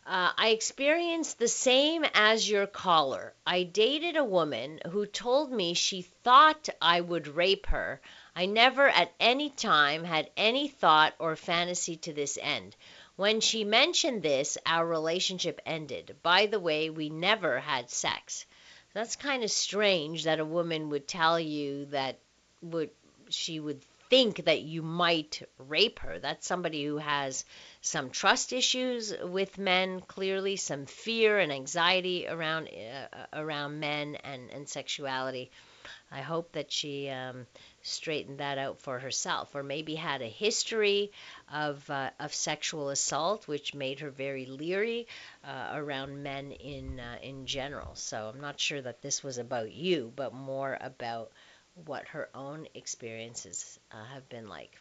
[0.05, 3.33] uh, I experienced the same as your caller.
[3.45, 8.01] I dated a woman who told me she thought I would rape her.
[8.35, 12.75] I never at any time had any thought or fantasy to this end.
[13.15, 16.17] When she mentioned this, our relationship ended.
[16.21, 18.45] By the way, we never had sex.
[18.93, 22.19] That's kind of strange that a woman would tell you that
[22.61, 22.91] would
[23.29, 26.19] she would think that you might rape her.
[26.19, 27.45] That's somebody who has
[27.81, 34.49] some trust issues with men, clearly some fear and anxiety around uh, around men and
[34.51, 35.51] and sexuality.
[36.11, 37.45] I hope that she um,
[37.81, 41.11] straightened that out for herself, or maybe had a history
[41.51, 45.07] of uh, of sexual assault, which made her very leery
[45.43, 47.95] uh, around men in uh, in general.
[47.95, 51.31] So I'm not sure that this was about you, but more about
[51.85, 54.79] what her own experiences uh, have been like.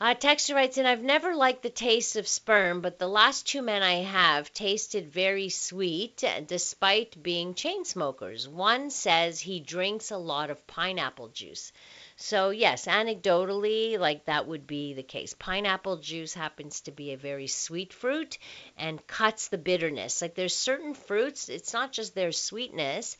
[0.00, 3.62] Uh, Texter writes in, I've never liked the taste of sperm, but the last two
[3.62, 8.48] men I have tasted very sweet despite being chain smokers.
[8.48, 11.72] One says he drinks a lot of pineapple juice.
[12.16, 15.34] So, yes, anecdotally, like that would be the case.
[15.34, 18.38] Pineapple juice happens to be a very sweet fruit
[18.76, 20.22] and cuts the bitterness.
[20.22, 23.16] Like there's certain fruits, it's not just their sweetness,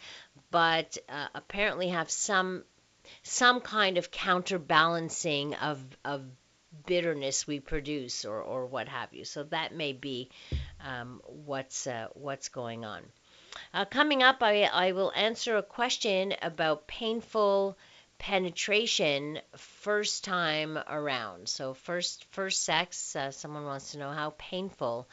[0.50, 2.64] but uh, apparently have some
[3.22, 6.24] some kind of counterbalancing of of
[6.87, 9.24] bitterness we produce or, or what have you.
[9.24, 10.31] So that may be
[10.85, 13.02] um, what's uh, what's going on.
[13.74, 17.76] Uh, coming up, I, I will answer a question about painful
[18.23, 21.49] penetration first time around.
[21.49, 23.17] So first first sex.
[23.17, 25.09] Uh, someone wants to know how painful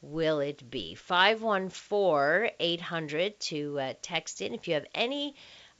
[0.00, 0.94] will it be?
[0.94, 5.34] 514 800 to uh, text in if you have any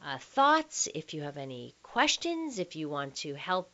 [0.05, 3.73] uh, thoughts, if you have any questions, if you want to help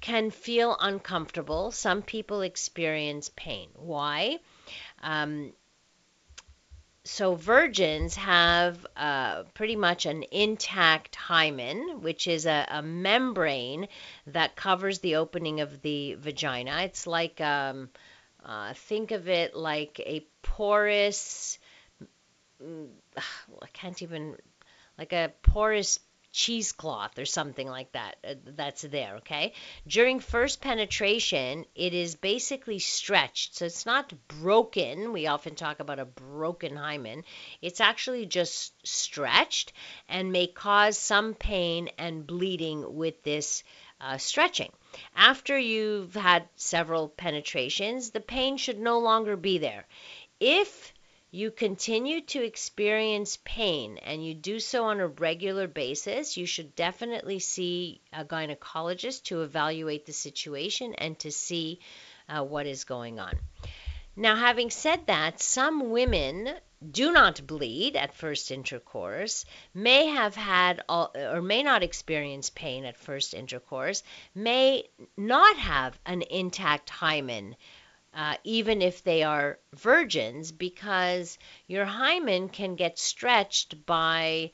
[0.00, 1.70] can feel uncomfortable.
[1.70, 3.68] Some people experience pain.
[3.74, 4.38] Why?
[5.02, 5.52] Um,
[7.04, 13.88] so virgins have uh, pretty much an intact hymen, which is a, a, membrane
[14.26, 16.82] that covers the opening of the vagina.
[16.82, 17.88] It's like, um,
[18.44, 21.58] uh, think of it like a porous,
[22.62, 24.36] mm, I can't even,
[24.98, 25.98] like a porous
[26.32, 29.52] cheesecloth or something like that uh, that's there okay?
[29.86, 33.56] During first penetration it is basically stretched.
[33.56, 35.12] So it's not broken.
[35.12, 37.24] We often talk about a broken hymen.
[37.60, 39.72] It's actually just stretched
[40.08, 43.64] and may cause some pain and bleeding with this
[44.00, 44.72] uh, stretching.
[45.14, 49.86] After you've had several penetrations, the pain should no longer be there.
[50.40, 50.92] If
[51.30, 56.74] you continue to experience pain and you do so on a regular basis, you should
[56.74, 61.78] definitely see a gynecologist to evaluate the situation and to see
[62.28, 63.38] uh, what is going on.
[64.16, 66.52] Now, having said that, some women
[66.88, 72.96] do not bleed at first intercourse, may have had or may not experience pain at
[72.96, 74.02] first intercourse,
[74.34, 74.84] may
[75.16, 77.56] not have an intact hymen.
[78.12, 84.50] Uh, even if they are virgins, because your hymen can get stretched by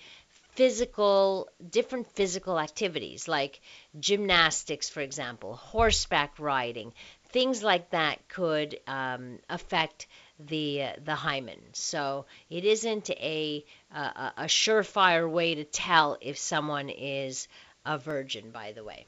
[0.57, 3.61] physical, different physical activities like
[3.99, 6.93] gymnastics, for example, horseback riding,
[7.31, 10.07] things like that could um, affect
[10.39, 11.61] the uh, the hymen.
[11.73, 17.49] So it isn't a, a a surefire way to tell if someone is
[17.85, 18.51] a virgin.
[18.51, 19.07] By the way.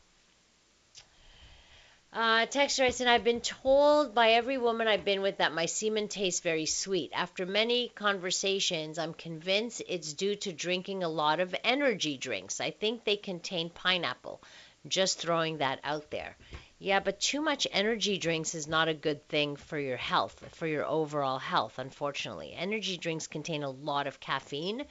[2.11, 5.67] Uh, text writes, and I've been told by every woman I've been with that my
[5.67, 7.11] semen tastes very sweet.
[7.15, 12.63] After many conversations, I'm convinced it's due to drinking a lot of energy drinks.
[12.63, 14.43] I think they contain pineapple.
[14.87, 16.35] Just throwing that out there.
[16.81, 20.67] Yeah, but too much energy drinks is not a good thing for your health, for
[20.67, 22.55] your overall health, unfortunately.
[22.55, 24.85] Energy drinks contain a lot of caffeine,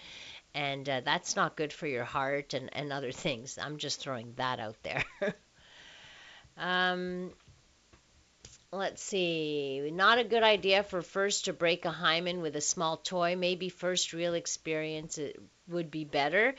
[0.54, 3.58] and uh, that's not good for your heart and, and other things.
[3.58, 5.06] I'm just throwing that out there.
[6.58, 7.32] um,
[8.72, 9.90] let's see.
[9.92, 13.38] Not a good idea for first to break a hymen with a small toy.
[13.38, 15.18] Maybe first real experience
[15.70, 16.56] would be better.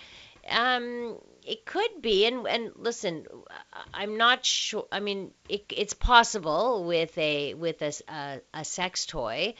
[0.49, 1.19] Um,
[1.49, 3.27] it could be, and and listen,
[3.95, 4.87] I'm not sure.
[4.93, 9.55] I mean, it, it's possible with a with a a, a sex toy,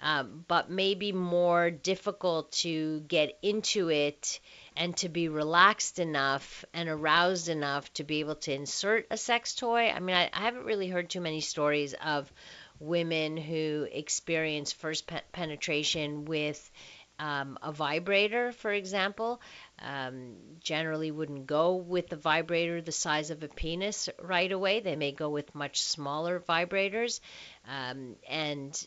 [0.00, 4.40] um, but maybe more difficult to get into it
[4.74, 9.54] and to be relaxed enough and aroused enough to be able to insert a sex
[9.54, 9.90] toy.
[9.90, 12.32] I mean, I, I haven't really heard too many stories of
[12.80, 16.70] women who experience first pe- penetration with
[17.18, 19.40] um, a vibrator, for example,
[19.80, 24.80] um, generally wouldn't go with a vibrator the size of a penis right away.
[24.80, 27.20] They may go with much smaller vibrators,
[27.68, 28.86] um, and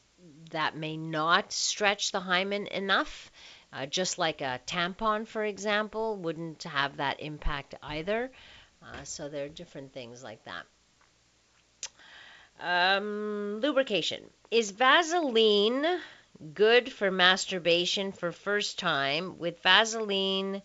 [0.52, 3.32] that may not stretch the hymen enough.
[3.72, 8.32] Uh, just like a tampon, for example, wouldn't have that impact either.
[8.82, 10.64] Uh, so there are different things like that.
[12.60, 14.24] Um, lubrication.
[14.50, 15.86] Is Vaseline
[16.54, 19.38] good for masturbation for first time?
[19.40, 20.62] With Vaseline,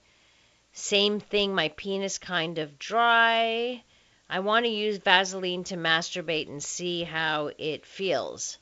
[0.72, 3.82] same thing, my penis kind of dry.
[4.28, 8.58] I want to use Vaseline to masturbate and see how it feels.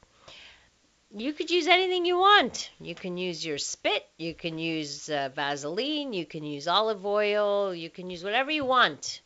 [1.12, 2.70] You could use anything you want.
[2.80, 7.74] You can use your spit, you can use uh, Vaseline, you can use olive oil,
[7.74, 9.20] you can use whatever you want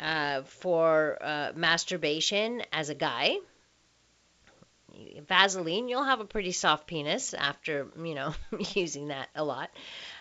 [0.00, 3.38] uh, for uh, masturbation as a guy.
[5.26, 8.34] Vaseline, you'll have a pretty soft penis after, you know,
[8.74, 9.70] using that a lot.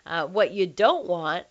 [0.06, 1.46] Uh, what you don't want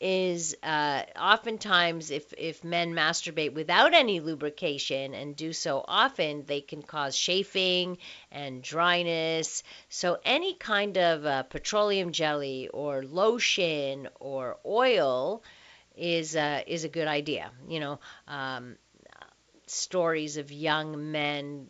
[0.00, 6.60] is uh, oftentimes if, if men masturbate without any lubrication and do so often, they
[6.60, 7.98] can cause chafing
[8.32, 9.62] and dryness.
[9.88, 15.44] So, any kind of uh, petroleum jelly or lotion or oil
[15.96, 17.52] is, uh, is a good idea.
[17.68, 18.76] You know, um,
[19.66, 21.68] stories of young men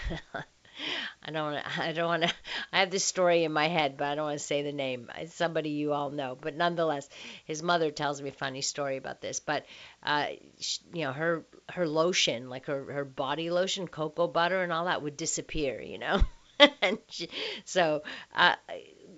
[1.22, 1.54] I don't.
[1.78, 2.34] I don't want to.
[2.72, 5.10] I have this story in my head, but I don't want to say the name.
[5.18, 7.08] It's somebody you all know, but nonetheless,
[7.44, 9.40] his mother tells me a funny story about this.
[9.40, 9.66] But
[10.02, 10.26] uh,
[10.58, 14.86] she, you know, her her lotion, like her her body lotion, cocoa butter, and all
[14.86, 15.80] that would disappear.
[15.80, 16.22] You know,
[16.82, 17.28] and she,
[17.64, 18.02] so.
[18.34, 18.56] Uh,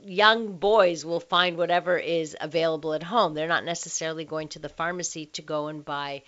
[0.07, 3.33] young boys will find whatever is available at home.
[3.33, 6.23] They're not necessarily going to the pharmacy to go and buy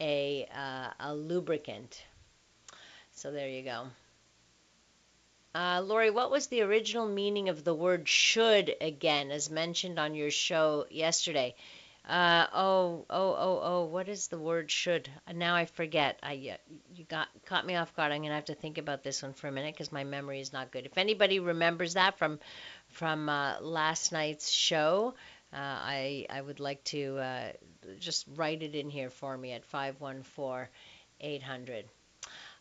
[0.00, 2.02] a uh, a lubricant.
[3.22, 3.86] So there you go.
[5.54, 10.16] Uh, Laurie, what was the original meaning of the word should again, as mentioned on
[10.16, 11.54] your show yesterday?
[12.04, 15.08] Uh, oh, oh, oh, oh, what is the word should?
[15.28, 16.18] Uh, now I forget.
[16.20, 16.58] I
[16.96, 18.10] you got caught me off guard.
[18.10, 20.52] I'm gonna have to think about this one for a minute because my memory is
[20.52, 20.84] not good.
[20.84, 22.40] If anybody remembers that from
[22.88, 25.14] from uh, last night's show,
[25.52, 27.52] uh, I I would like to uh,
[28.00, 30.66] just write it in here for me at 514
[31.20, 31.84] 800.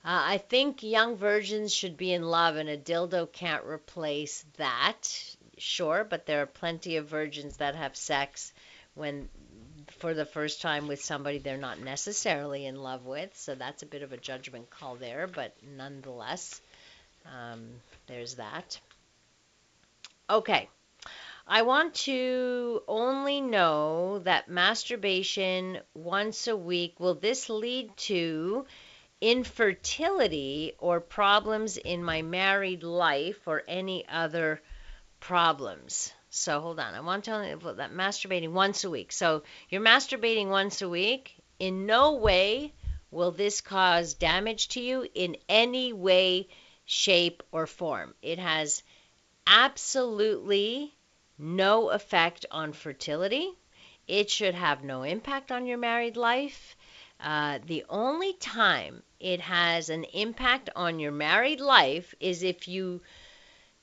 [0.04, 5.36] Uh, I think young virgins should be in love, and a dildo can't replace that.
[5.58, 8.52] Sure, but there are plenty of virgins that have sex
[8.96, 9.30] when
[10.00, 13.36] for the first time with somebody they're not necessarily in love with.
[13.38, 16.60] So that's a bit of a judgment call there, but nonetheless,
[17.26, 17.70] um,
[18.08, 18.80] there's that.
[20.30, 20.68] Okay.
[21.48, 28.66] I want to only know that masturbation once a week, will this lead to
[29.22, 34.62] infertility or problems in my married life or any other
[35.20, 36.12] problems.
[36.32, 36.96] So hold on.
[36.96, 39.12] I want to tell you that masturbating once a week.
[39.12, 41.36] So you're masturbating once a week.
[41.60, 42.74] In no way
[43.12, 46.48] will this cause damage to you in any way,
[46.86, 48.16] shape, or form.
[48.22, 48.82] It has
[49.46, 50.96] absolutely
[51.38, 53.52] no effect on fertility.
[54.08, 56.76] It should have no impact on your married life.
[57.24, 63.02] Uh, the only time it has an impact on your married life is if you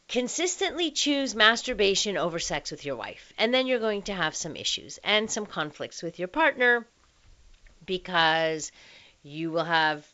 [0.09, 3.32] consistently choose masturbation over sex with your wife.
[3.39, 6.86] And then you're going to have some issues and some conflicts with your partner
[7.86, 8.72] because
[9.22, 10.07] you will have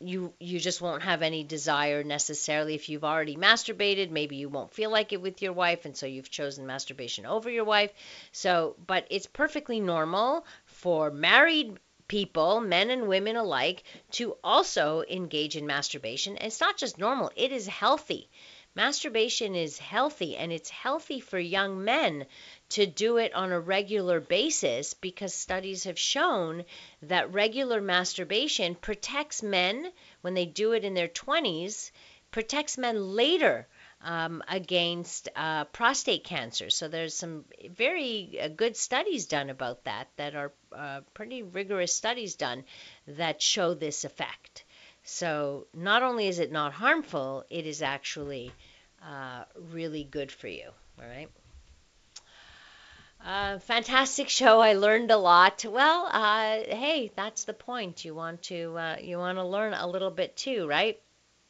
[0.00, 4.72] you you just won't have any desire necessarily if you've already masturbated maybe you won't
[4.72, 7.92] feel like it with your wife and so you've chosen masturbation over your wife
[8.32, 11.78] so but it's perfectly normal for married
[12.12, 16.36] people men and women alike to also engage in masturbation.
[16.36, 18.28] It's not just normal it is healthy.
[18.74, 22.26] Masturbation is healthy and it's healthy for young men
[22.68, 26.66] to do it on a regular basis because studies have shown
[27.00, 29.90] that regular masturbation protects men
[30.20, 31.92] when they do it in their 20s,
[32.30, 33.66] protects men later
[34.02, 36.70] um, against uh, prostate cancer.
[36.70, 41.94] So there's some very uh, good studies done about that that are uh, pretty rigorous
[41.94, 42.64] studies done
[43.06, 44.64] that show this effect.
[45.04, 48.52] So not only is it not harmful, it is actually
[49.04, 50.70] uh, really good for you.
[51.00, 51.28] All right.
[53.24, 54.60] Uh, fantastic show.
[54.60, 55.64] I learned a lot.
[55.64, 58.04] Well, uh, hey, that's the point.
[58.04, 61.00] You want to uh, you want to learn a little bit too, right?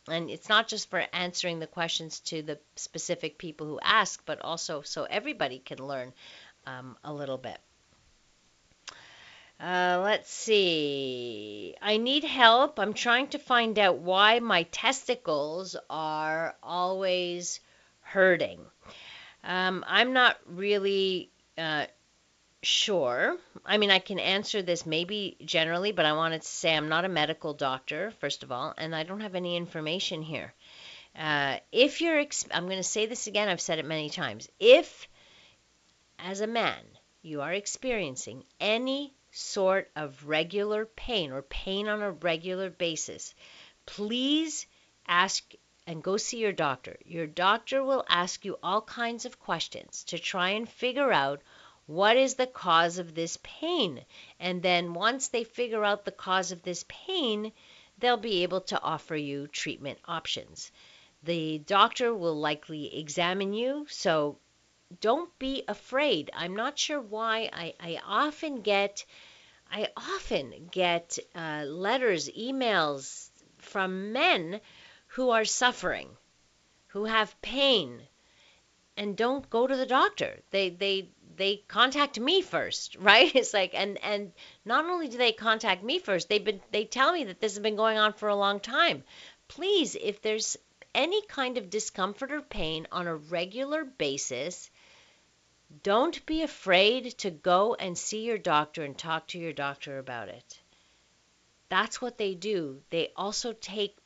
[0.09, 4.40] And it's not just for answering the questions to the specific people who ask, but
[4.42, 6.12] also so everybody can learn
[6.66, 7.59] um, a little bit.
[9.61, 11.76] Uh, let's see.
[11.80, 12.80] I need help.
[12.80, 17.61] I'm trying to find out why my testicles are always
[18.00, 18.59] hurting.
[19.44, 21.86] Um, I'm not really uh,
[22.62, 23.36] sure.
[23.64, 27.04] I mean, I can answer this maybe generally, but I wanted to say I'm not
[27.04, 30.52] a medical doctor, first of all, and I don't have any information here.
[31.16, 34.48] Uh, if you're, I'm going to say this again, I've said it many times.
[34.58, 35.08] If,
[36.18, 36.82] as a man,
[37.20, 43.34] you are experiencing any sort of regular pain or pain on a regular basis,
[43.86, 44.66] please
[45.06, 45.54] ask
[45.86, 46.96] and go see your doctor.
[47.04, 51.42] Your doctor will ask you all kinds of questions to try and figure out
[51.86, 54.04] what is the cause of this pain.
[54.38, 57.52] And then once they figure out the cause of this pain,
[57.98, 60.70] they'll be able to offer you treatment options.
[61.22, 64.38] The doctor will likely examine you, so
[65.00, 66.30] don't be afraid.
[66.34, 69.04] I'm not sure why I, I often get
[69.70, 74.60] I often get uh, letters, emails from men
[75.06, 76.10] who are suffering,
[76.88, 78.02] who have pain,
[78.98, 80.42] and don't go to the doctor.
[80.50, 81.08] They they
[81.43, 83.34] they contact me first, right?
[83.34, 84.32] It's like and and
[84.64, 87.62] not only do they contact me first, they've been they tell me that this has
[87.62, 89.03] been going on for a long time.
[89.49, 90.57] Please, if there's
[90.95, 94.70] any kind of discomfort or pain on a regular basis,
[95.82, 100.28] don't be afraid to go and see your doctor and talk to your doctor about
[100.28, 100.61] it.
[101.70, 102.82] That's what they do.
[102.90, 103.97] They also take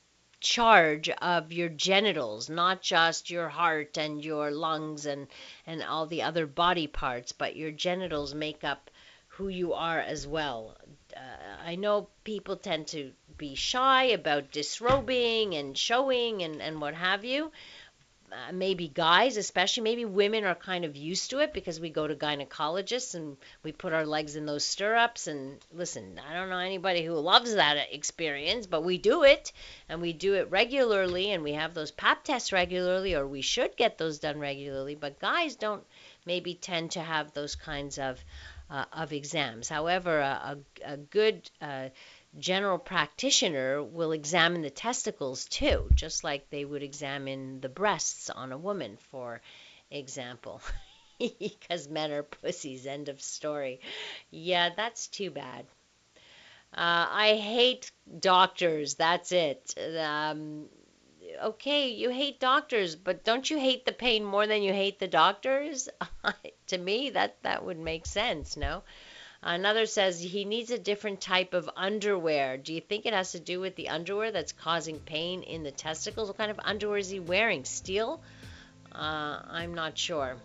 [0.46, 5.26] charge of your genitals, not just your heart and your lungs and,
[5.66, 8.88] and all the other body parts, but your genitals make up
[9.26, 10.76] who you are as well.
[11.16, 11.20] Uh,
[11.64, 17.24] I know people tend to be shy about disrobing and showing and, and what have
[17.24, 17.50] you,
[18.32, 22.06] uh, maybe guys, especially maybe women are kind of used to it because we go
[22.06, 25.26] to gynecologists and we put our legs in those stirrups.
[25.26, 29.52] And listen, I don't know anybody who loves that experience, but we do it
[29.88, 33.76] and we do it regularly and we have those pap tests regularly, or we should
[33.76, 34.94] get those done regularly.
[34.94, 35.84] But guys don't
[36.24, 38.18] maybe tend to have those kinds of
[38.68, 39.68] uh, of exams.
[39.68, 41.88] However, a, a, a good uh,
[42.38, 48.52] general practitioner will examine the testicles too, just like they would examine the breasts on
[48.52, 49.40] a woman, for
[49.90, 50.60] example.
[51.18, 53.80] because men are pussies, end of story.
[54.30, 55.66] Yeah, that's too bad.
[56.74, 59.74] Uh, I hate doctors, that's it.
[59.98, 60.66] Um,
[61.42, 65.08] okay, you hate doctors, but don't you hate the pain more than you hate the
[65.08, 65.88] doctors?
[66.66, 68.82] to me, that, that would make sense, no?
[69.42, 72.56] Another says he needs a different type of underwear.
[72.56, 75.70] Do you think it has to do with the underwear that's causing pain in the
[75.70, 76.28] testicles?
[76.28, 77.64] What kind of underwear is he wearing?
[77.64, 78.20] Steel?
[78.92, 80.36] Uh, I'm not sure.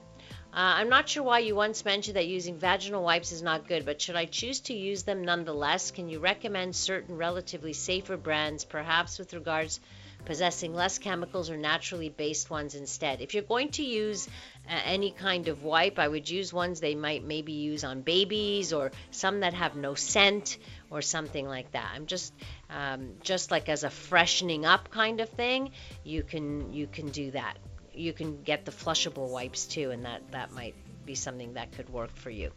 [0.53, 3.85] Uh, I'm not sure why you once mentioned that using vaginal wipes is not good,
[3.85, 5.91] but should I choose to use them nonetheless?
[5.91, 9.79] Can you recommend certain relatively safer brands, perhaps with regards
[10.25, 13.21] possessing less chemicals or naturally based ones instead.
[13.21, 14.27] If you're going to use
[14.67, 18.91] any kind of wipe, I would use ones they might maybe use on babies or
[19.11, 20.57] some that have no scent
[20.89, 21.91] or something like that.
[21.93, 22.33] I'm just
[22.69, 25.71] um, just like as a freshening up kind of thing,
[26.03, 27.57] you can you can do that.
[27.93, 31.89] you can get the flushable wipes too, and that that might be something that could
[31.89, 32.51] work for you.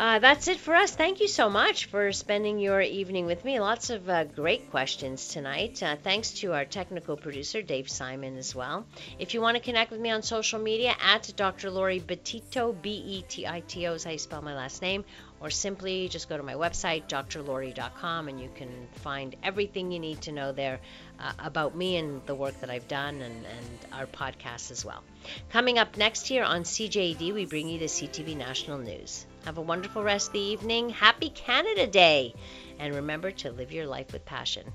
[0.00, 0.92] Uh, that's it for us.
[0.92, 3.60] Thank you so much for spending your evening with me.
[3.60, 5.82] Lots of uh, great questions tonight.
[5.82, 8.86] Uh, thanks to our technical producer, Dave Simon, as well.
[9.18, 11.70] If you want to connect with me on social media, at Dr.
[11.70, 15.04] Laurie Betito, B E T I T O is how you spell my last name,
[15.38, 18.70] or simply just go to my website, drlori.com, and you can
[19.02, 20.80] find everything you need to know there
[21.18, 25.04] uh, about me and the work that I've done and, and our podcast as well.
[25.50, 29.26] Coming up next here on CJAD, we bring you the CTV National News.
[29.44, 30.90] Have a wonderful rest of the evening.
[30.90, 32.34] Happy Canada Day!
[32.78, 34.72] And remember to live your life with passion.